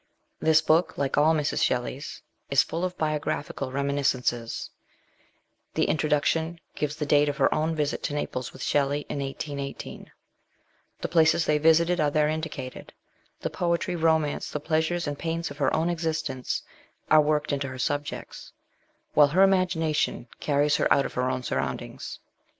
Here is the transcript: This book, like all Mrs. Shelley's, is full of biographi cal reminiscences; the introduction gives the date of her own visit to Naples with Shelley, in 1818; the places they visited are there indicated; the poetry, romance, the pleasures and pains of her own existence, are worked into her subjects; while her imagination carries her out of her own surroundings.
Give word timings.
This 0.39 0.63
book, 0.63 0.97
like 0.97 1.15
all 1.15 1.35
Mrs. 1.35 1.61
Shelley's, 1.63 2.23
is 2.49 2.63
full 2.63 2.83
of 2.83 2.97
biographi 2.97 3.55
cal 3.55 3.71
reminiscences; 3.71 4.71
the 5.75 5.83
introduction 5.83 6.59
gives 6.73 6.95
the 6.95 7.05
date 7.05 7.29
of 7.29 7.37
her 7.37 7.53
own 7.53 7.75
visit 7.75 8.01
to 8.05 8.15
Naples 8.15 8.51
with 8.51 8.63
Shelley, 8.63 9.05
in 9.09 9.19
1818; 9.19 10.11
the 11.01 11.07
places 11.07 11.45
they 11.45 11.59
visited 11.59 11.99
are 11.99 12.09
there 12.09 12.29
indicated; 12.29 12.93
the 13.41 13.51
poetry, 13.51 13.95
romance, 13.95 14.49
the 14.49 14.59
pleasures 14.59 15.05
and 15.05 15.19
pains 15.19 15.51
of 15.51 15.59
her 15.59 15.71
own 15.71 15.87
existence, 15.87 16.63
are 17.11 17.21
worked 17.21 17.53
into 17.53 17.67
her 17.67 17.77
subjects; 17.77 18.53
while 19.13 19.27
her 19.27 19.43
imagination 19.43 20.27
carries 20.39 20.77
her 20.77 20.91
out 20.91 21.05
of 21.05 21.13
her 21.13 21.29
own 21.29 21.43
surroundings. 21.43 22.17